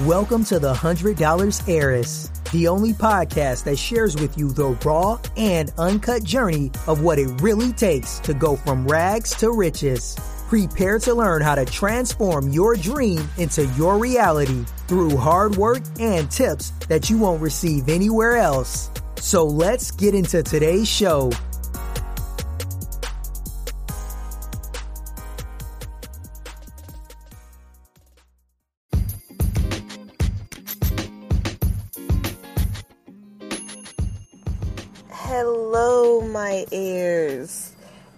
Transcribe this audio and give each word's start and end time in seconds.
Welcome 0.00 0.42
to 0.46 0.58
the 0.58 0.72
$100 0.72 1.68
Heiress, 1.68 2.28
the 2.50 2.66
only 2.66 2.94
podcast 2.94 3.64
that 3.64 3.76
shares 3.76 4.16
with 4.16 4.38
you 4.38 4.50
the 4.50 4.70
raw 4.84 5.20
and 5.36 5.70
uncut 5.76 6.24
journey 6.24 6.72
of 6.86 7.02
what 7.02 7.18
it 7.18 7.28
really 7.42 7.72
takes 7.74 8.18
to 8.20 8.32
go 8.32 8.56
from 8.56 8.88
rags 8.88 9.36
to 9.36 9.52
riches. 9.52 10.16
Prepare 10.48 10.98
to 11.00 11.14
learn 11.14 11.42
how 11.42 11.54
to 11.54 11.66
transform 11.66 12.48
your 12.48 12.74
dream 12.74 13.28
into 13.36 13.66
your 13.76 13.98
reality 13.98 14.64
through 14.88 15.14
hard 15.14 15.56
work 15.56 15.82
and 16.00 16.28
tips 16.30 16.70
that 16.88 17.10
you 17.10 17.18
won't 17.18 17.42
receive 17.42 17.90
anywhere 17.90 18.38
else. 18.38 18.90
So 19.16 19.44
let's 19.44 19.90
get 19.90 20.14
into 20.14 20.42
today's 20.42 20.88
show. 20.88 21.30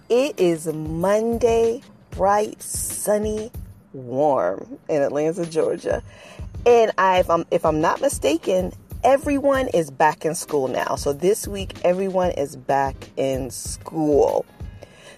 It 0.08 0.40
is 0.40 0.66
Monday, 0.66 1.82
bright, 2.10 2.62
sunny, 2.62 3.50
warm 3.92 4.78
in 4.88 5.02
Atlanta, 5.02 5.44
Georgia. 5.44 6.02
And 6.64 6.90
I, 6.96 7.18
if 7.18 7.28
I'm, 7.28 7.44
if 7.50 7.66
I'm 7.66 7.82
not 7.82 8.00
mistaken, 8.00 8.72
everyone 9.02 9.68
is 9.68 9.90
back 9.90 10.24
in 10.24 10.34
school 10.34 10.68
now. 10.68 10.96
So 10.96 11.12
this 11.12 11.46
week, 11.46 11.74
everyone 11.84 12.30
is 12.30 12.56
back 12.56 12.96
in 13.18 13.50
school. 13.50 14.46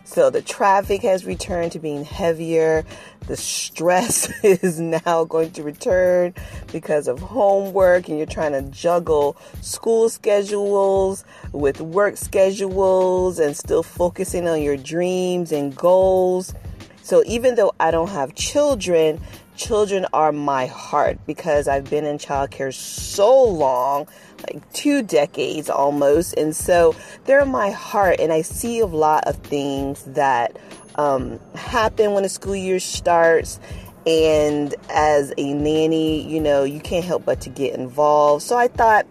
So 0.06 0.30
the 0.30 0.40
traffic 0.40 1.02
has 1.02 1.24
returned 1.24 1.72
to 1.72 1.80
being 1.80 2.04
heavier. 2.04 2.84
The 3.26 3.36
stress 3.36 4.30
is 4.44 4.78
now 4.78 5.24
going 5.24 5.50
to 5.50 5.64
return 5.64 6.32
because 6.70 7.08
of 7.08 7.18
homework, 7.18 8.08
and 8.08 8.16
you're 8.16 8.26
trying 8.26 8.52
to 8.52 8.62
juggle 8.70 9.36
school 9.62 10.08
schedules 10.08 11.24
with 11.50 11.80
work 11.80 12.16
schedules 12.16 13.40
and 13.40 13.56
still 13.56 13.82
focusing 13.82 14.46
on 14.46 14.62
your 14.62 14.76
dreams 14.76 15.50
and 15.50 15.74
goals. 15.74 16.54
So 17.02 17.24
even 17.26 17.56
though 17.56 17.72
I 17.80 17.90
don't 17.90 18.10
have 18.10 18.36
children, 18.36 19.20
children 19.56 20.06
are 20.12 20.30
my 20.30 20.66
heart 20.66 21.18
because 21.26 21.66
I've 21.66 21.90
been 21.90 22.04
in 22.04 22.18
childcare 22.18 22.72
so 22.72 23.42
long, 23.42 24.06
like 24.42 24.72
two 24.72 25.02
decades 25.02 25.68
almost. 25.70 26.34
And 26.34 26.54
so 26.54 26.94
they're 27.24 27.42
in 27.42 27.50
my 27.50 27.70
heart. 27.70 28.20
And 28.20 28.32
I 28.32 28.42
see 28.42 28.80
a 28.80 28.86
lot 28.86 29.24
of 29.26 29.36
things 29.36 30.02
that 30.04 30.58
um, 30.96 31.40
happen 31.54 32.12
when 32.12 32.22
the 32.22 32.28
school 32.28 32.56
year 32.56 32.80
starts. 32.80 33.60
And 34.06 34.74
as 34.88 35.32
a 35.36 35.52
nanny, 35.52 36.22
you 36.22 36.40
know, 36.40 36.62
you 36.62 36.80
can't 36.80 37.04
help 37.04 37.24
but 37.24 37.40
to 37.42 37.50
get 37.50 37.74
involved. 37.74 38.44
So 38.44 38.56
I 38.56 38.68
thought, 38.68 39.04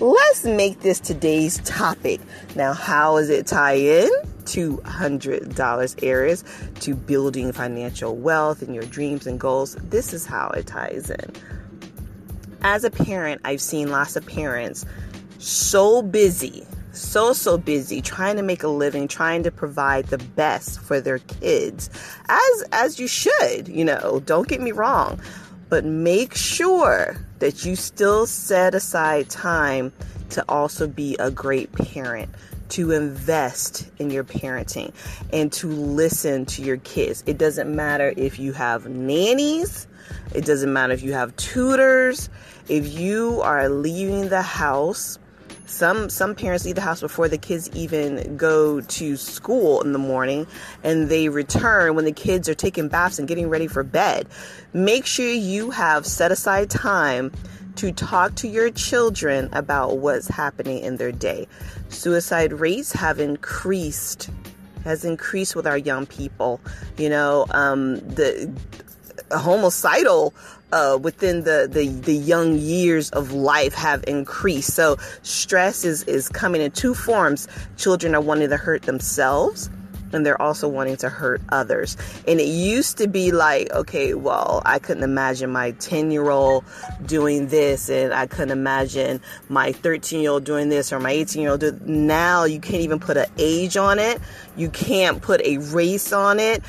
let's 0.00 0.44
make 0.44 0.80
this 0.80 1.00
today's 1.00 1.58
topic. 1.64 2.20
Now, 2.56 2.72
how 2.72 3.18
does 3.18 3.28
it 3.28 3.46
tie 3.46 3.74
in? 3.74 4.10
$200 4.44 6.02
Heiress 6.02 6.44
to 6.80 6.94
building 6.94 7.52
financial 7.52 8.16
wealth 8.16 8.62
and 8.62 8.74
your 8.74 8.84
dreams 8.84 9.26
and 9.26 9.38
goals. 9.38 9.74
This 9.74 10.14
is 10.14 10.24
how 10.24 10.48
it 10.50 10.66
ties 10.66 11.10
in. 11.10 11.32
As 12.62 12.84
a 12.84 12.90
parent, 12.90 13.40
I've 13.44 13.60
seen 13.60 13.90
lots 13.90 14.16
of 14.16 14.26
parents 14.26 14.84
so 15.38 16.02
busy, 16.02 16.66
so, 16.92 17.32
so 17.32 17.56
busy 17.56 18.02
trying 18.02 18.36
to 18.36 18.42
make 18.42 18.62
a 18.62 18.68
living, 18.68 19.06
trying 19.06 19.44
to 19.44 19.50
provide 19.50 20.06
the 20.06 20.18
best 20.18 20.80
for 20.80 21.00
their 21.00 21.18
kids, 21.18 21.88
as, 22.28 22.64
as 22.72 22.98
you 22.98 23.06
should, 23.06 23.68
you 23.68 23.84
know, 23.84 24.20
don't 24.26 24.48
get 24.48 24.60
me 24.60 24.72
wrong, 24.72 25.20
but 25.68 25.84
make 25.84 26.34
sure 26.34 27.16
that 27.38 27.64
you 27.64 27.76
still 27.76 28.26
set 28.26 28.74
aside 28.74 29.30
time 29.30 29.92
to 30.30 30.44
also 30.48 30.88
be 30.88 31.16
a 31.18 31.30
great 31.30 31.70
parent 31.72 32.28
to 32.70 32.92
invest 32.92 33.90
in 33.98 34.10
your 34.10 34.24
parenting 34.24 34.92
and 35.32 35.52
to 35.52 35.68
listen 35.68 36.46
to 36.46 36.62
your 36.62 36.78
kids. 36.78 37.22
It 37.26 37.38
doesn't 37.38 37.74
matter 37.74 38.12
if 38.16 38.38
you 38.38 38.52
have 38.52 38.86
nannies, 38.86 39.86
it 40.34 40.44
doesn't 40.44 40.72
matter 40.72 40.92
if 40.92 41.02
you 41.02 41.12
have 41.12 41.34
tutors, 41.36 42.28
if 42.68 42.86
you 42.98 43.40
are 43.42 43.68
leaving 43.68 44.28
the 44.28 44.42
house. 44.42 45.18
Some 45.66 46.08
some 46.08 46.34
parents 46.34 46.64
leave 46.64 46.76
the 46.76 46.80
house 46.80 47.00
before 47.00 47.28
the 47.28 47.36
kids 47.36 47.68
even 47.74 48.38
go 48.38 48.80
to 48.80 49.16
school 49.18 49.82
in 49.82 49.92
the 49.92 49.98
morning 49.98 50.46
and 50.82 51.10
they 51.10 51.28
return 51.28 51.94
when 51.94 52.06
the 52.06 52.12
kids 52.12 52.48
are 52.48 52.54
taking 52.54 52.88
baths 52.88 53.18
and 53.18 53.28
getting 53.28 53.50
ready 53.50 53.66
for 53.66 53.82
bed. 53.82 54.28
Make 54.72 55.04
sure 55.04 55.28
you 55.28 55.70
have 55.70 56.06
set 56.06 56.32
aside 56.32 56.70
time 56.70 57.32
to 57.78 57.92
talk 57.92 58.34
to 58.34 58.48
your 58.48 58.70
children 58.70 59.48
about 59.52 59.98
what's 59.98 60.26
happening 60.26 60.82
in 60.82 60.96
their 60.96 61.12
day. 61.12 61.46
Suicide 61.90 62.52
rates 62.52 62.92
have 62.92 63.20
increased, 63.20 64.30
has 64.82 65.04
increased 65.04 65.54
with 65.54 65.64
our 65.64 65.78
young 65.78 66.04
people. 66.04 66.60
You 66.96 67.08
know, 67.08 67.46
um, 67.50 67.96
the 68.00 68.52
homicidal 69.30 70.34
uh, 70.72 70.98
within 71.00 71.44
the, 71.44 71.68
the 71.70 71.88
the 71.88 72.14
young 72.14 72.58
years 72.58 73.10
of 73.10 73.32
life 73.32 73.74
have 73.74 74.02
increased. 74.08 74.74
So 74.74 74.96
stress 75.22 75.84
is 75.84 76.02
is 76.04 76.28
coming 76.28 76.60
in 76.60 76.72
two 76.72 76.94
forms. 76.94 77.46
Children 77.76 78.16
are 78.16 78.20
wanting 78.20 78.50
to 78.50 78.56
hurt 78.56 78.82
themselves 78.82 79.70
and 80.12 80.24
they're 80.24 80.40
also 80.40 80.68
wanting 80.68 80.96
to 80.98 81.08
hurt 81.08 81.40
others. 81.48 81.96
And 82.26 82.40
it 82.40 82.48
used 82.48 82.98
to 82.98 83.08
be 83.08 83.32
like, 83.32 83.72
okay, 83.72 84.14
well, 84.14 84.62
I 84.64 84.78
couldn't 84.78 85.02
imagine 85.02 85.50
my 85.50 85.72
10 85.72 86.10
year 86.10 86.30
old 86.30 86.64
doing 87.04 87.48
this, 87.48 87.88
and 87.88 88.12
I 88.12 88.26
couldn't 88.26 88.50
imagine 88.50 89.20
my 89.48 89.72
13 89.72 90.20
year 90.20 90.30
old 90.30 90.44
doing 90.44 90.68
this, 90.68 90.92
or 90.92 91.00
my 91.00 91.12
18 91.12 91.42
year 91.42 91.50
old. 91.52 91.86
Now 91.86 92.44
you 92.44 92.60
can't 92.60 92.82
even 92.82 93.00
put 93.00 93.16
an 93.16 93.26
age 93.38 93.76
on 93.76 93.98
it, 93.98 94.20
you 94.56 94.70
can't 94.70 95.20
put 95.20 95.40
a 95.42 95.58
race 95.58 96.12
on 96.12 96.40
it. 96.40 96.62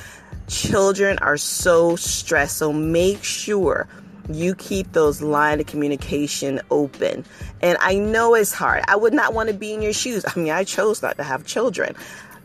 Children 0.48 1.20
are 1.20 1.38
so 1.38 1.96
stressed, 1.96 2.58
so 2.58 2.74
make 2.74 3.24
sure 3.24 3.88
you 4.32 4.56
keep 4.56 4.92
those 4.92 5.22
line 5.22 5.60
of 5.60 5.66
communication 5.66 6.62
open. 6.72 7.26
And 7.62 7.78
I 7.82 7.96
know 7.96 8.36
it's 8.36 8.54
hard. 8.54 8.84
I 8.88 8.96
would 8.96 9.14
not 9.14 9.34
want 9.34 9.50
to 9.50 9.56
be 9.56 9.74
in 9.74 9.82
your 9.82 9.94
shoes. 9.94 10.24
I 10.28 10.40
mean, 10.40 10.52
I 10.52 10.64
chose 10.64 11.02
not 11.02 11.18
to 11.18 11.24
have 11.24 11.46
children 11.46 11.96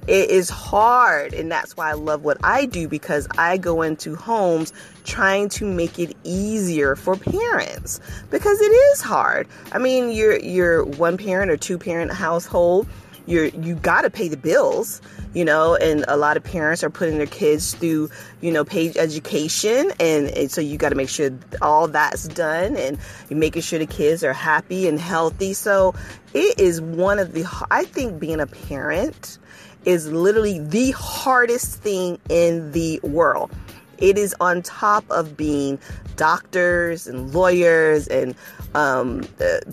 it 0.06 0.30
is 0.30 0.50
hard 0.50 1.32
and 1.32 1.50
that's 1.50 1.76
why 1.76 1.90
I 1.90 1.94
love 1.94 2.24
what 2.24 2.36
I 2.44 2.66
do 2.66 2.88
because 2.88 3.26
I 3.38 3.56
go 3.56 3.82
into 3.82 4.14
homes 4.14 4.72
trying 5.04 5.48
to 5.50 5.64
make 5.64 5.98
it 5.98 6.16
easier 6.24 6.96
for 6.96 7.16
parents 7.16 8.00
because 8.30 8.60
it 8.60 8.72
is 8.72 9.00
hard. 9.00 9.48
I 9.72 9.78
mean, 9.78 10.10
you're 10.10 10.38
you're 10.38 10.84
one 10.84 11.16
parent 11.16 11.50
or 11.50 11.56
two 11.56 11.78
parent 11.78 12.12
household. 12.12 12.86
You're 13.26 13.46
you 13.46 13.76
got 13.76 14.02
to 14.02 14.10
pay 14.10 14.28
the 14.28 14.36
bills, 14.36 15.00
you 15.32 15.46
know, 15.46 15.76
and 15.76 16.04
a 16.08 16.18
lot 16.18 16.36
of 16.36 16.44
parents 16.44 16.84
are 16.84 16.90
putting 16.90 17.16
their 17.16 17.26
kids 17.26 17.72
through, 17.72 18.10
you 18.42 18.52
know, 18.52 18.66
paid 18.66 18.98
education 18.98 19.92
and, 19.98 20.50
so 20.50 20.60
you 20.60 20.76
got 20.76 20.90
to 20.90 20.94
make 20.94 21.08
sure 21.08 21.30
all 21.62 21.88
that's 21.88 22.28
done 22.28 22.76
and 22.76 22.98
you're 23.30 23.38
making 23.38 23.62
sure 23.62 23.78
the 23.78 23.86
kids 23.86 24.22
are 24.22 24.34
happy 24.34 24.86
and 24.86 25.00
healthy. 25.00 25.54
So, 25.54 25.94
it 26.34 26.60
is 26.60 26.82
one 26.82 27.18
of 27.18 27.32
the 27.32 27.46
I 27.70 27.84
think 27.84 28.20
being 28.20 28.40
a 28.40 28.46
parent 28.46 29.38
is 29.84 30.10
literally 30.10 30.58
the 30.58 30.92
hardest 30.92 31.80
thing 31.80 32.18
in 32.28 32.72
the 32.72 33.00
world. 33.02 33.50
It 33.98 34.18
is 34.18 34.34
on 34.40 34.62
top 34.62 35.04
of 35.10 35.36
being 35.36 35.78
doctors 36.16 37.06
and 37.06 37.32
lawyers 37.32 38.08
and 38.08 38.34
um, 38.74 39.26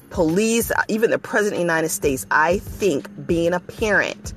police, 0.10 0.72
even 0.88 1.10
the 1.10 1.20
president 1.20 1.56
of 1.56 1.58
the 1.60 1.74
United 1.74 1.90
States. 1.90 2.26
I 2.32 2.60
think 2.60 3.10
being 3.26 3.54
a 3.54 3.60
parent 3.60 4.34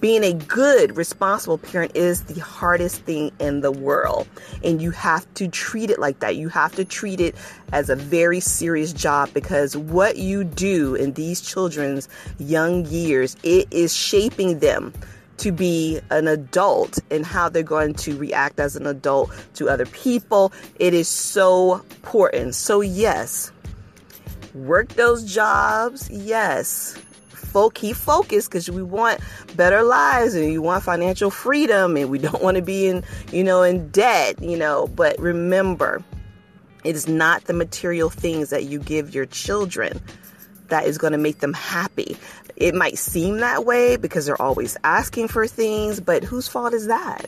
being 0.00 0.24
a 0.24 0.32
good, 0.32 0.96
responsible 0.96 1.58
parent 1.58 1.92
is 1.94 2.22
the 2.24 2.40
hardest 2.40 3.02
thing 3.02 3.32
in 3.38 3.60
the 3.60 3.72
world. 3.72 4.28
And 4.62 4.80
you 4.80 4.90
have 4.92 5.32
to 5.34 5.48
treat 5.48 5.90
it 5.90 5.98
like 5.98 6.20
that. 6.20 6.36
You 6.36 6.48
have 6.48 6.74
to 6.76 6.84
treat 6.84 7.20
it 7.20 7.34
as 7.72 7.90
a 7.90 7.96
very 7.96 8.40
serious 8.40 8.92
job 8.92 9.30
because 9.34 9.76
what 9.76 10.16
you 10.16 10.44
do 10.44 10.94
in 10.94 11.12
these 11.12 11.40
children's 11.40 12.08
young 12.38 12.86
years, 12.86 13.36
it 13.42 13.66
is 13.70 13.94
shaping 13.94 14.60
them 14.60 14.92
to 15.38 15.52
be 15.52 16.00
an 16.10 16.26
adult 16.26 16.98
and 17.10 17.24
how 17.24 17.48
they're 17.48 17.62
going 17.62 17.94
to 17.94 18.16
react 18.16 18.58
as 18.58 18.76
an 18.76 18.86
adult 18.86 19.30
to 19.54 19.68
other 19.68 19.86
people. 19.86 20.52
It 20.78 20.94
is 20.94 21.08
so 21.08 21.74
important. 21.74 22.54
So, 22.54 22.80
yes, 22.80 23.52
work 24.54 24.88
those 24.90 25.32
jobs. 25.32 26.10
Yes, 26.10 26.96
folk 27.58 27.74
keep 27.74 27.96
focused 27.96 28.48
because 28.48 28.70
we 28.70 28.84
want 28.84 29.18
better 29.56 29.82
lives 29.82 30.36
and 30.36 30.52
you 30.52 30.62
want 30.62 30.84
financial 30.84 31.28
freedom 31.28 31.96
and 31.96 32.08
we 32.08 32.16
don't 32.26 32.40
want 32.40 32.56
to 32.56 32.62
be 32.62 32.86
in 32.86 33.02
you 33.32 33.42
know 33.42 33.62
in 33.62 33.88
debt 33.90 34.40
you 34.40 34.56
know. 34.56 34.86
But 34.86 35.18
remember 35.18 36.04
it 36.84 36.94
is 36.94 37.08
not 37.08 37.46
the 37.46 37.52
material 37.52 38.10
things 38.10 38.50
that 38.50 38.66
you 38.66 38.78
give 38.78 39.12
your 39.12 39.26
children 39.26 40.00
that 40.68 40.86
is 40.86 40.98
going 40.98 41.12
to 41.12 41.18
make 41.18 41.40
them 41.40 41.52
happy. 41.52 42.16
It 42.54 42.76
might 42.76 42.96
seem 42.96 43.38
that 43.38 43.64
way 43.64 43.96
because 43.96 44.26
they're 44.26 44.40
always 44.40 44.76
asking 44.84 45.26
for 45.26 45.48
things 45.48 45.98
but 45.98 46.22
whose 46.22 46.46
fault 46.46 46.74
is 46.74 46.86
that 46.86 47.26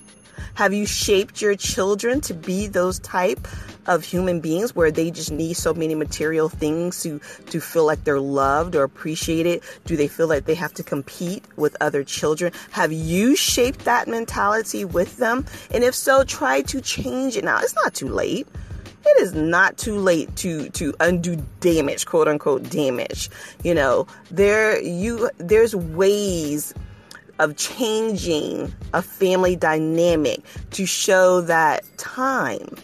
Have 0.54 0.72
you 0.72 0.86
shaped 0.86 1.40
your 1.40 1.54
children 1.54 2.20
to 2.22 2.34
be 2.34 2.66
those 2.66 2.98
type 2.98 3.46
of 3.86 4.04
human 4.04 4.40
beings 4.40 4.74
where 4.74 4.90
they 4.90 5.10
just 5.10 5.32
need 5.32 5.54
so 5.54 5.74
many 5.74 5.94
material 5.94 6.48
things 6.48 7.02
to 7.02 7.20
to 7.46 7.60
feel 7.60 7.86
like 7.86 8.04
they're 8.04 8.20
loved 8.20 8.74
or 8.76 8.82
appreciated? 8.82 9.62
Do 9.84 9.96
they 9.96 10.08
feel 10.08 10.28
like 10.28 10.44
they 10.44 10.54
have 10.54 10.74
to 10.74 10.82
compete 10.82 11.44
with 11.56 11.76
other 11.80 12.04
children? 12.04 12.52
Have 12.70 12.92
you 12.92 13.36
shaped 13.36 13.84
that 13.84 14.08
mentality 14.08 14.84
with 14.84 15.16
them? 15.16 15.46
And 15.70 15.84
if 15.84 15.94
so, 15.94 16.24
try 16.24 16.62
to 16.62 16.80
change 16.80 17.36
it 17.36 17.44
now. 17.44 17.58
It's 17.60 17.74
not 17.74 17.94
too 17.94 18.08
late 18.08 18.46
it 19.04 19.22
is 19.22 19.34
not 19.34 19.78
too 19.78 19.98
late 19.98 20.34
to 20.36 20.68
to 20.70 20.94
undo 21.00 21.36
damage 21.60 22.06
quote 22.06 22.28
unquote 22.28 22.68
damage 22.68 23.30
you 23.64 23.74
know 23.74 24.06
there 24.30 24.80
you 24.82 25.30
there's 25.38 25.74
ways 25.74 26.74
of 27.40 27.56
changing 27.56 28.72
a 28.94 29.02
family 29.02 29.56
dynamic 29.56 30.40
to 30.70 30.86
show 30.86 31.40
that 31.42 31.84
time 31.96 32.76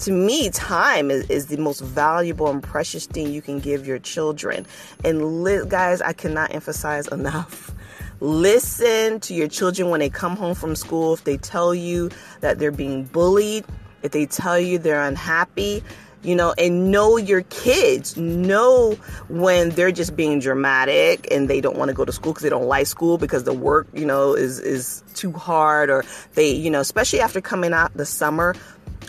to 0.00 0.12
me, 0.12 0.48
time 0.48 1.10
is, 1.10 1.28
is 1.28 1.48
the 1.48 1.58
most 1.58 1.80
valuable 1.80 2.48
and 2.48 2.62
precious 2.62 3.04
thing 3.04 3.30
you 3.30 3.42
can 3.42 3.60
give 3.60 3.86
your 3.86 3.98
children. 3.98 4.66
And 5.04 5.44
li- 5.44 5.66
guys, 5.68 6.00
I 6.00 6.14
cannot 6.14 6.54
emphasize 6.54 7.06
enough. 7.08 7.74
Listen 8.20 9.20
to 9.20 9.34
your 9.34 9.48
children 9.48 9.90
when 9.90 10.00
they 10.00 10.08
come 10.08 10.36
home 10.36 10.54
from 10.54 10.74
school. 10.74 11.12
If 11.12 11.24
they 11.24 11.36
tell 11.36 11.74
you 11.74 12.10
that 12.40 12.58
they're 12.58 12.70
being 12.70 13.04
bullied, 13.04 13.66
if 14.02 14.12
they 14.12 14.24
tell 14.24 14.58
you 14.58 14.78
they're 14.78 15.02
unhappy, 15.02 15.82
you 16.22 16.34
know, 16.34 16.54
and 16.58 16.90
know 16.90 17.16
your 17.16 17.42
kids. 17.42 18.16
Know 18.16 18.92
when 19.28 19.70
they're 19.70 19.92
just 19.92 20.16
being 20.16 20.40
dramatic 20.40 21.28
and 21.30 21.48
they 21.48 21.60
don't 21.60 21.76
want 21.76 21.88
to 21.88 21.94
go 21.94 22.04
to 22.04 22.12
school 22.12 22.32
because 22.32 22.42
they 22.42 22.50
don't 22.50 22.66
like 22.66 22.86
school 22.86 23.18
because 23.18 23.44
the 23.44 23.52
work, 23.52 23.88
you 23.94 24.04
know, 24.04 24.34
is 24.34 24.58
is 24.58 25.02
too 25.14 25.32
hard 25.32 25.90
or 25.90 26.04
they, 26.34 26.52
you 26.52 26.70
know, 26.70 26.80
especially 26.80 27.20
after 27.20 27.40
coming 27.40 27.72
out 27.72 27.94
the 27.94 28.06
summer, 28.06 28.54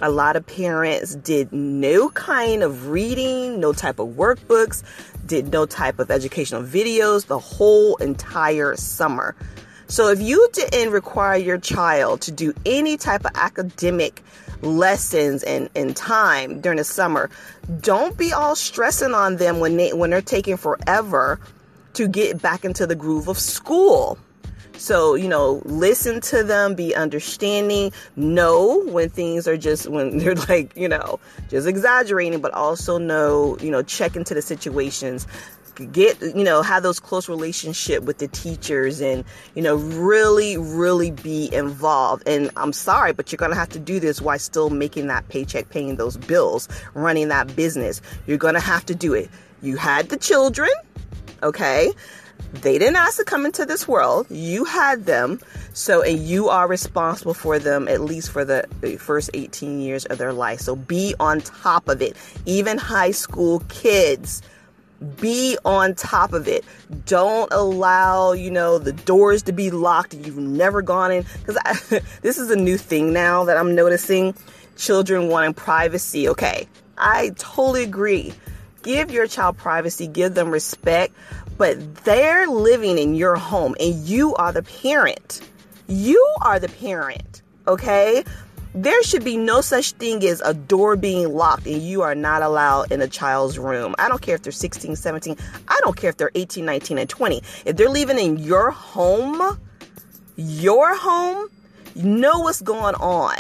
a 0.02 0.10
lot 0.10 0.36
of 0.36 0.46
parents 0.46 1.16
did 1.16 1.52
no 1.52 2.10
kind 2.10 2.64
of 2.64 2.88
reading, 2.88 3.60
no 3.60 3.74
type 3.74 4.00
of 4.00 4.10
workbooks, 4.10 4.84
did 5.26 5.52
no 5.52 5.66
type 5.66 6.00
of 6.00 6.10
educational 6.10 6.64
videos 6.64 7.28
the 7.28 7.40
whole 7.40 7.96
entire 7.98 8.76
summer. 8.76 9.36
So 9.88 10.08
if 10.08 10.22
you 10.22 10.48
didn't 10.54 10.92
require 10.92 11.36
your 11.36 11.58
child 11.58 12.22
to 12.22 12.32
do 12.32 12.54
any 12.66 12.96
type 12.96 13.26
of 13.26 13.32
academic 13.36 14.24
lessons 14.62 15.44
and, 15.44 15.70
and 15.76 15.96
time 15.96 16.62
during 16.62 16.78
the 16.78 16.84
summer, 16.84 17.30
don't 17.82 18.18
be 18.18 18.34
all 18.34 18.56
stressing 18.56 19.14
on 19.14 19.38
them 19.38 19.60
when 19.60 19.78
they 19.78 19.94
when 19.94 20.10
they're 20.10 20.22
taking 20.22 20.58
forever 20.58 21.40
to 21.94 22.08
get 22.08 22.42
back 22.42 22.64
into 22.66 22.88
the 22.88 22.96
groove 22.96 23.28
of 23.28 23.38
school. 23.38 24.18
So, 24.82 25.14
you 25.14 25.28
know, 25.28 25.62
listen 25.66 26.22
to 26.22 26.44
them, 26.44 26.74
be 26.74 26.96
understanding, 26.96 27.92
know 28.16 28.84
when 28.88 29.10
things 29.10 29.48
are 29.48 29.56
just, 29.56 29.88
when 29.88 30.18
they're 30.18 30.34
like, 30.34 30.76
you 30.76 30.90
know, 30.90 31.20
just 31.50 31.68
exaggerating, 31.68 32.42
but 32.42 32.52
also 32.54 32.98
know, 32.98 33.58
you 33.62 33.70
know, 33.70 33.84
check 33.84 34.16
into 34.16 34.34
the 34.34 34.42
situations 34.42 35.28
get 35.76 36.22
you 36.22 36.44
know 36.44 36.62
have 36.62 36.84
those 36.84 37.00
close 37.00 37.28
relationship 37.28 38.04
with 38.04 38.18
the 38.18 38.28
teachers 38.28 39.02
and 39.02 39.24
you 39.56 39.62
know 39.62 39.76
really 39.76 40.58
really 40.58 41.12
be 41.12 41.54
involved 41.54 42.24
and 42.28 42.52
i'm 42.58 42.74
sorry 42.74 43.14
but 43.14 43.32
you're 43.32 43.38
gonna 43.38 43.56
have 43.56 43.70
to 43.70 43.80
do 43.80 44.00
this 44.00 44.22
while 44.22 44.38
still 44.40 44.70
making 44.70 45.08
that 45.08 45.28
paycheck 45.30 45.70
paying 45.70 45.96
those 45.96 46.18
bills 46.18 46.68
running 46.94 47.28
that 47.30 47.56
business 47.56 48.02
you're 48.28 48.38
gonna 48.38 48.60
have 48.60 48.86
to 48.86 48.96
do 48.96 49.14
it 49.14 49.30
you 49.62 49.76
had 49.76 50.10
the 50.10 50.18
children 50.18 50.70
okay 51.44 51.92
they 52.54 52.78
didn't 52.78 52.98
ask 52.98 53.18
to 53.18 53.24
come 53.24 53.46
into 53.46 53.66
this 53.66 53.88
world. 53.88 54.28
You 54.30 54.66
had 54.66 55.06
them. 55.06 55.40
So, 55.74 56.02
and 56.02 56.20
you 56.20 56.50
are 56.50 56.68
responsible 56.68 57.34
for 57.34 57.60
them 57.60 57.88
at 57.88 58.02
least 58.02 58.30
for 58.30 58.44
the 58.44 58.68
first 59.00 59.30
18 59.34 59.80
years 59.80 60.06
of 60.06 60.18
their 60.18 60.34
life. 60.34 60.60
So 60.60 60.76
be 60.76 61.16
on 61.20 61.42
top 61.42 61.88
of 61.88 62.02
it. 62.02 62.18
Even 62.46 62.78
high 62.78 63.12
school 63.12 63.62
kids, 63.70 64.42
be 65.20 65.58
on 65.66 65.96
top 65.96 66.34
of 66.34 66.48
it. 66.48 66.64
Don't 67.06 67.52
allow, 67.52 68.34
you 68.34 68.52
know, 68.52 68.78
the 68.78 68.94
doors 68.94 69.44
to 69.44 69.52
be 69.52 69.72
locked 69.72 70.14
you've 70.14 70.38
never 70.38 70.82
gone 70.82 71.12
in. 71.12 71.26
Because 71.44 71.58
this 72.22 72.38
is 72.38 72.52
a 72.52 72.56
new 72.56 72.78
thing 72.78 73.14
now 73.14 73.46
that 73.46 73.58
I'm 73.58 73.76
noticing. 73.76 74.36
Children 74.78 75.28
wanting 75.28 75.54
privacy. 75.54 76.30
Okay, 76.30 76.68
I 76.98 77.32
totally 77.38 77.84
agree. 77.84 78.34
Give 78.84 79.12
your 79.12 79.28
child 79.28 79.58
privacy, 79.58 80.08
give 80.08 80.34
them 80.34 80.50
respect, 80.50 81.14
but 81.58 81.96
they're 81.98 82.48
living 82.48 82.98
in 82.98 83.14
your 83.14 83.36
home 83.36 83.76
and 83.80 83.94
you 84.08 84.34
are 84.36 84.52
the 84.52 84.64
parent. 84.64 85.42
You 85.88 86.36
are 86.42 86.60
the 86.60 86.70
parent, 86.70 87.44
okay? 87.68 88.24
There 88.74 89.04
should 89.04 89.26
be 89.26 89.36
no 89.36 89.60
such 89.60 89.92
thing 89.94 90.24
as 90.24 90.40
a 90.42 90.54
door 90.54 90.96
being 90.96 91.34
locked 91.34 91.66
and 91.66 91.82
you 91.82 92.04
are 92.04 92.16
not 92.16 92.42
allowed 92.42 92.92
in 92.92 93.02
a 93.02 93.08
child's 93.08 93.60
room. 93.60 93.96
I 94.00 94.08
don't 94.08 94.22
care 94.22 94.36
if 94.36 94.44
they're 94.44 94.54
16, 94.54 94.96
17. 94.96 95.36
I 95.68 95.80
don't 95.84 95.98
care 95.98 96.10
if 96.10 96.16
they're 96.16 96.32
18, 96.36 96.64
19, 96.64 96.98
and 96.98 97.10
20. 97.10 97.42
If 97.66 97.76
they're 97.76 97.90
living 97.90 98.18
in 98.18 98.38
your 98.38 98.72
home, 98.72 99.60
your 100.38 100.96
home, 100.96 101.50
you 101.96 102.04
know 102.04 102.40
what's 102.40 102.62
going 102.62 102.96
on. 102.96 103.36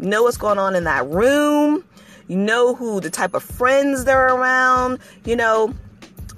You 0.00 0.08
know 0.08 0.24
what's 0.24 0.36
going 0.36 0.58
on 0.58 0.74
in 0.74 0.82
that 0.84 1.06
room. 1.06 1.84
You 2.26 2.36
know 2.36 2.74
who 2.74 3.00
the 3.00 3.10
type 3.10 3.34
of 3.34 3.44
friends 3.44 4.04
they're 4.04 4.34
around. 4.34 4.98
You 5.24 5.36
know, 5.36 5.74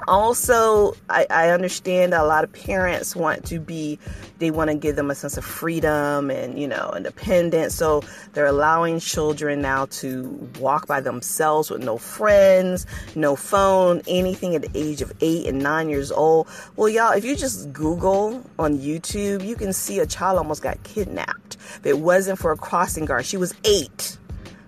also 0.08 0.94
I, 1.08 1.26
I, 1.30 1.50
understand 1.50 2.12
that 2.12 2.20
a 2.20 2.26
lot 2.26 2.44
of 2.44 2.52
parents 2.52 3.14
want 3.14 3.44
to 3.46 3.58
be 3.58 3.98
they 4.38 4.50
want 4.50 4.70
to 4.70 4.76
give 4.76 4.96
them 4.96 5.10
a 5.10 5.14
sense 5.14 5.36
of 5.36 5.44
freedom 5.44 6.30
and 6.30 6.58
you 6.58 6.68
know 6.68 6.92
independence. 6.96 7.74
So 7.74 8.02
they're 8.32 8.46
allowing 8.46 9.00
children 9.00 9.62
now 9.62 9.86
to 9.86 10.24
walk 10.58 10.86
by 10.86 11.00
themselves 11.00 11.70
with 11.70 11.82
no 11.82 11.98
friends 11.98 12.86
no 13.14 13.36
phone 13.36 14.02
anything 14.06 14.54
at 14.54 14.62
the 14.62 14.70
age 14.74 15.00
of 15.00 15.12
eight 15.20 15.46
and 15.46 15.62
nine 15.62 15.88
years 15.88 16.10
old. 16.10 16.48
Well 16.76 16.88
y'all 16.88 17.12
if 17.12 17.24
you 17.24 17.36
just 17.36 17.72
google 17.72 18.42
on 18.58 18.78
youtube 18.78 19.46
you 19.46 19.56
can 19.56 19.72
see 19.72 19.98
a 20.00 20.06
child 20.06 20.38
almost 20.38 20.62
got 20.62 20.82
kidnapped. 20.82 21.56
If 21.76 21.86
it 21.86 21.98
wasn't 21.98 22.38
for 22.38 22.52
a 22.52 22.56
crossing 22.56 23.04
guard 23.04 23.26
she 23.26 23.36
was 23.36 23.54
eight. 23.64 24.18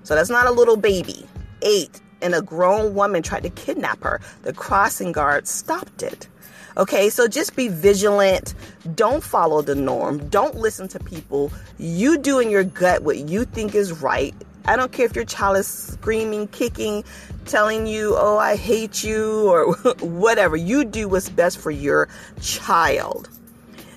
So 0.03 0.15
that's 0.15 0.31
not 0.31 0.47
a 0.47 0.53
little 0.53 0.77
baby. 0.77 1.27
Eight 1.63 2.01
and 2.27 2.35
a 2.35 2.43
grown 2.43 2.95
woman 2.95 3.23
tried 3.23 3.45
to 3.45 3.51
kidnap 3.51 4.03
her. 4.03 4.21
The 4.43 4.53
crossing 4.53 5.13
guard 5.13 5.47
stopped 5.47 6.03
it. 6.03 6.27
Okay, 6.77 7.09
so 7.09 7.29
just 7.29 7.55
be 7.55 7.69
vigilant. 7.69 8.55
Don't 8.95 9.23
follow 9.23 9.63
the 9.63 9.77
norm. 9.77 10.29
Don't 10.29 10.57
listen 10.57 10.89
to 10.89 10.99
people. 10.99 11.53
You 11.79 12.19
do 12.19 12.41
in 12.41 12.51
your 12.51 12.65
gut 12.65 13.03
what 13.03 13.17
you 13.17 13.45
think 13.45 13.75
is 13.77 13.93
right. 14.03 14.35
I 14.67 14.75
don't 14.75 14.91
care 14.91 15.07
if 15.07 15.15
your 15.15 15.25
child 15.25 15.57
is 15.57 15.69
screaming, 15.69 16.49
kicking, 16.49 17.05
telling 17.45 17.87
you, 17.87 18.17
oh, 18.19 18.37
I 18.37 18.57
hate 18.57 19.05
you, 19.05 19.49
or 19.49 19.73
whatever. 20.01 20.57
You 20.57 20.85
do 20.85 21.09
what's 21.09 21.29
best 21.29 21.59
for 21.59 21.71
your 21.71 22.09
child. 22.43 23.29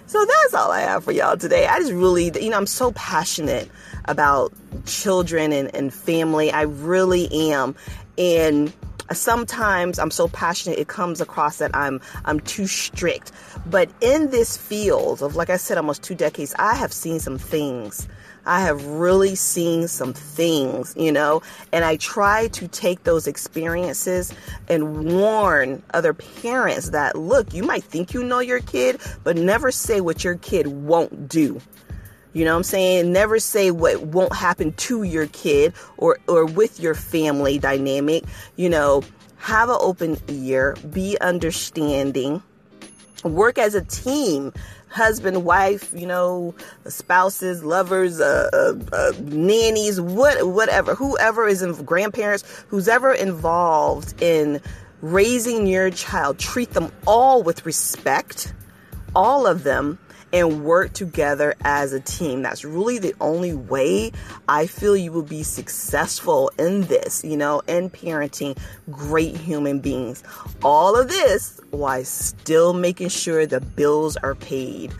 So 0.06 0.24
that's 0.24 0.54
all 0.54 0.72
I 0.72 0.82
have 0.82 1.04
for 1.04 1.12
y'all 1.12 1.38
today. 1.38 1.66
I 1.66 1.80
just 1.80 1.92
really, 1.92 2.32
you 2.40 2.50
know, 2.50 2.58
I'm 2.58 2.68
so 2.68 2.92
passionate 2.94 3.70
about 4.06 4.54
children 4.86 5.52
and, 5.52 5.74
and 5.76 5.94
family. 5.94 6.52
I 6.52 6.64
really 6.64 7.52
am. 7.52 7.76
And 8.20 8.72
sometimes 9.12 9.98
I'm 9.98 10.12
so 10.12 10.28
passionate 10.28 10.78
it 10.78 10.88
comes 10.88 11.20
across 11.20 11.58
that 11.58 11.76
I'm 11.76 12.00
I'm 12.26 12.40
too 12.42 12.68
strict. 12.68 13.32
But 13.66 13.90
in 14.02 14.30
this 14.30 14.58
field 14.58 15.24
of 15.24 15.36
like 15.36 15.50
I 15.50 15.58
said 15.58 15.78
almost 15.78 16.04
2 16.04 16.14
decades, 16.14 16.54
I 16.60 16.76
have 16.76 16.94
seen 16.94 17.20
some 17.20 17.38
things. 17.40 18.08
I 18.46 18.62
have 18.62 18.84
really 18.86 19.36
seen 19.36 19.88
some 19.88 20.14
things, 20.14 20.96
you 20.98 21.12
know, 21.12 21.42
and 21.72 21.86
I 21.86 21.98
try 21.98 22.48
to 22.50 22.68
take 22.68 23.04
those 23.04 23.28
experiences 23.28 24.34
and 24.68 25.06
warn 25.06 25.84
other 25.94 26.14
parents 26.14 26.90
that 26.90 27.16
look, 27.16 27.54
you 27.54 27.64
might 27.64 27.84
think 27.84 28.14
you 28.14 28.24
know 28.24 28.40
your 28.40 28.62
kid, 28.62 29.02
but 29.24 29.36
never 29.36 29.72
say 29.72 30.02
what 30.02 30.24
your 30.24 30.36
kid 30.36 30.68
won't 30.68 31.28
do. 31.30 31.62
You 32.34 32.46
know 32.46 32.52
what 32.52 32.58
I'm 32.58 32.64
saying? 32.64 33.12
Never 33.12 33.40
say 33.40 33.72
what 33.72 34.02
won't 34.02 34.36
happen 34.36 34.74
to 34.74 35.04
your 35.04 35.28
kid 35.28 35.74
or, 35.98 36.20
or 36.28 36.46
with 36.46 36.80
your 36.80 36.94
family 36.94 37.58
dynamic. 37.58 38.24
You 38.56 38.70
know, 38.70 39.04
have 39.38 39.70
an 39.70 39.78
open 39.80 40.18
ear, 40.28 40.76
be 40.92 41.18
understanding, 41.20 42.44
work 43.24 43.58
as 43.58 43.74
a 43.74 43.84
team 43.84 44.54
husband, 44.90 45.46
wife, 45.46 45.94
you 45.96 46.08
know, 46.08 46.54
spouses, 46.88 47.64
lovers, 47.64 48.20
uh, 48.20 48.50
uh, 48.52 48.74
uh, 48.92 49.12
nannies, 49.22 50.02
what, 50.02 50.48
whatever, 50.48 50.96
whoever 50.96 51.48
is 51.48 51.62
in 51.62 51.74
grandparents, 51.86 52.44
who's 52.68 52.88
ever 52.88 53.14
involved 53.14 54.22
in 54.22 54.60
raising 55.02 55.68
your 55.68 55.90
child, 55.92 56.40
treat 56.40 56.72
them 56.72 56.92
all 57.08 57.44
with 57.44 57.66
respect, 57.66 58.54
all 59.16 59.48
of 59.48 59.64
them, 59.64 60.00
and 60.32 60.64
work 60.64 60.94
together 60.94 61.56
as 61.62 61.94
a 61.94 62.00
team. 62.00 62.42
That's 62.42 62.64
really 62.64 63.00
the 63.00 63.16
only 63.20 63.54
way 63.54 64.12
I 64.48 64.68
feel 64.68 64.96
you 64.96 65.12
will 65.12 65.24
be 65.24 65.44
successful 65.44 66.52
in 66.58 66.82
this, 66.84 67.24
you 67.24 67.38
know, 67.38 67.62
in 67.68 67.90
parenting 67.90 68.58
great 68.92 69.36
human 69.36 69.80
beings. 69.80 70.24
All 70.64 70.96
of 70.96 71.08
this 71.08 71.60
while 71.72 72.04
still 72.04 72.74
making 72.74 73.10
sure 73.10 73.46
the 73.46 73.62
bills 73.62 74.18
are 74.18 74.36
paid. 74.36 74.94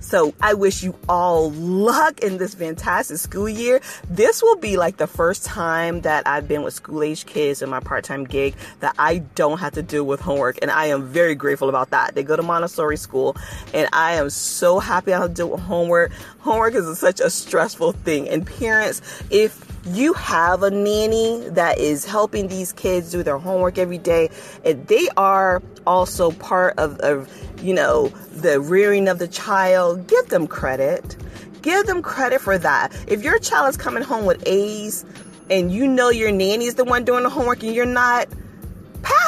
So 0.00 0.34
I 0.40 0.54
wish 0.54 0.82
you 0.82 0.94
all 1.08 1.50
luck 1.50 2.20
in 2.20 2.38
this 2.38 2.54
fantastic 2.54 3.18
school 3.18 3.48
year. 3.48 3.80
This 4.08 4.42
will 4.42 4.56
be 4.56 4.76
like 4.76 4.96
the 4.96 5.06
first 5.06 5.44
time 5.44 6.02
that 6.02 6.26
I've 6.26 6.48
been 6.48 6.62
with 6.62 6.74
school 6.74 7.02
age 7.02 7.26
kids 7.26 7.62
in 7.62 7.70
my 7.70 7.80
part 7.80 8.04
time 8.04 8.24
gig 8.24 8.54
that 8.80 8.94
I 8.98 9.18
don't 9.34 9.58
have 9.58 9.74
to 9.74 9.82
deal 9.82 10.04
with 10.04 10.20
homework. 10.20 10.58
And 10.62 10.70
I 10.70 10.86
am 10.86 11.06
very 11.08 11.34
grateful 11.34 11.68
about 11.68 11.90
that. 11.90 12.14
They 12.14 12.22
go 12.22 12.36
to 12.36 12.42
Montessori 12.42 12.96
school 12.96 13.36
and 13.74 13.88
I 13.92 14.14
am 14.14 14.30
so 14.30 14.78
happy 14.78 15.12
I 15.12 15.18
don't 15.18 15.34
deal 15.34 15.50
with 15.50 15.60
homework. 15.60 16.12
Homework 16.38 16.74
is 16.74 16.98
such 16.98 17.20
a 17.20 17.30
stressful 17.30 17.92
thing. 17.92 18.28
And 18.28 18.46
parents, 18.46 19.02
if 19.30 19.64
you 19.86 20.12
have 20.14 20.62
a 20.62 20.70
nanny 20.70 21.48
that 21.50 21.78
is 21.78 22.04
helping 22.04 22.48
these 22.48 22.72
kids 22.72 23.10
do 23.10 23.22
their 23.22 23.38
homework 23.38 23.78
every 23.78 23.98
day, 23.98 24.28
and 24.64 24.86
they 24.86 25.08
are 25.16 25.62
also 25.86 26.30
part 26.32 26.78
of, 26.78 26.98
of 27.00 27.28
you 27.62 27.74
know, 27.74 28.08
the 28.32 28.60
rearing 28.60 29.08
of 29.08 29.18
the 29.18 29.28
child, 29.28 30.06
give 30.06 30.28
them 30.28 30.46
credit. 30.46 31.16
Give 31.62 31.86
them 31.86 32.02
credit 32.02 32.40
for 32.40 32.56
that. 32.58 32.92
If 33.08 33.22
your 33.24 33.38
child 33.38 33.68
is 33.70 33.76
coming 33.76 34.02
home 34.02 34.26
with 34.26 34.42
A's 34.46 35.04
and 35.50 35.72
you 35.72 35.86
know 35.86 36.08
your 36.10 36.30
nanny 36.30 36.66
is 36.66 36.76
the 36.76 36.84
one 36.84 37.04
doing 37.04 37.24
the 37.24 37.30
homework 37.30 37.62
and 37.62 37.74
you're 37.74 37.86
not, 37.86 38.28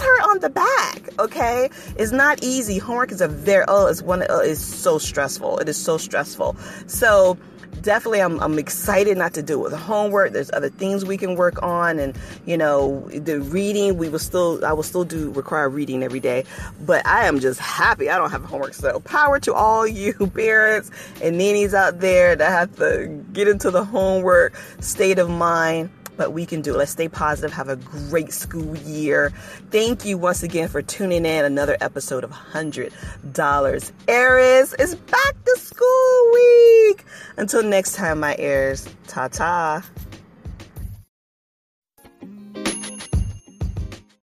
pat 0.01 0.07
her 0.07 0.31
on 0.31 0.39
the 0.41 0.51
back, 0.51 1.19
okay? 1.19 1.71
It's 1.97 2.13
not 2.13 2.43
easy. 2.43 2.79
Homework 2.79 3.13
is 3.13 3.21
a 3.21 3.29
very 3.29 3.65
oh, 3.69 3.87
it's 3.87 4.03
one 4.03 4.25
oh, 4.29 4.41
it's 4.41 4.61
so 4.61 4.99
stressful. 4.99 5.59
It 5.59 5.69
is 5.69 5.77
so 5.77 5.99
stressful. 5.99 6.57
So 6.87 7.39
definitely 7.83 8.21
I'm, 8.21 8.39
I'm 8.41 8.59
excited 8.59 9.17
not 9.17 9.33
to 9.35 9.43
do 9.43 9.55
it 9.55 9.63
with 9.63 9.73
homework 9.73 10.33
there's 10.33 10.51
other 10.53 10.69
things 10.69 11.05
we 11.05 11.17
can 11.17 11.37
work 11.37 11.63
on 11.63 11.99
and 11.99 12.19
you 12.45 12.59
know 12.59 13.09
the 13.09 13.41
reading 13.41 13.97
we 13.97 14.09
will 14.11 14.19
still 14.19 14.63
i 14.67 14.73
will 14.73 14.83
still 14.83 15.05
do 15.05 15.31
require 15.31 15.69
reading 15.71 16.03
every 16.03 16.21
day 16.21 16.45
but 16.81 17.07
i 17.07 17.25
am 17.25 17.41
just 17.41 17.59
happy 17.59 18.11
i 18.11 18.19
don't 18.19 18.33
have 18.33 18.45
homework 18.45 18.75
so 18.75 19.01
power 19.01 19.39
to 19.41 19.55
all 19.55 19.87
you 19.87 20.13
parents 20.35 20.91
and 21.23 21.39
nannies 21.39 21.73
out 21.73 22.01
there 22.01 22.37
that 22.37 22.51
have 22.51 22.77
to 22.77 23.07
get 23.33 23.49
into 23.49 23.71
the 23.71 23.85
homework 23.85 24.55
state 24.81 25.19
of 25.19 25.31
mind 25.31 25.91
but 26.21 26.35
we 26.35 26.45
can 26.45 26.61
do. 26.61 26.75
It. 26.75 26.77
Let's 26.77 26.91
stay 26.91 27.09
positive. 27.09 27.51
Have 27.55 27.71
a 27.71 27.77
great 27.77 28.31
school 28.31 28.77
year. 28.77 29.31
Thank 29.71 30.05
you 30.05 30.19
once 30.19 30.43
again 30.43 30.69
for 30.69 30.83
tuning 30.83 31.25
in. 31.25 31.47
Another 31.47 31.79
episode 31.81 32.25
of 32.25 32.31
$100 32.31 33.93
Heiress 34.07 34.75
is 34.75 34.97
back 34.97 35.45
to 35.47 35.57
school 35.59 36.31
week. 36.35 37.07
Until 37.39 37.63
next 37.63 37.95
time, 37.95 38.21
my 38.21 38.37
heirs, 38.39 38.87
ta 39.07 39.29
ta. 39.29 39.83